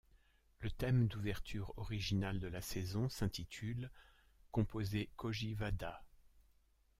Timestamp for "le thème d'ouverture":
0.61-1.75